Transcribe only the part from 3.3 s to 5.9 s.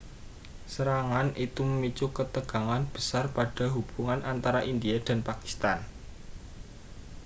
pada hubungan antara india dan pakistan